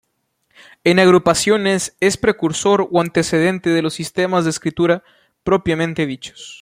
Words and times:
En 0.83 0.97
agrupaciones 0.97 1.95
es 1.99 2.17
precursor 2.17 2.87
o 2.89 3.01
antecedente 3.01 3.69
de 3.69 3.83
los 3.83 3.93
sistemas 3.93 4.45
de 4.45 4.49
escritura 4.49 5.03
propiamente 5.43 6.07
dichos. 6.07 6.57